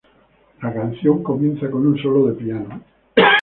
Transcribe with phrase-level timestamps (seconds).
[0.63, 2.81] La canción comienza con un solo de piano.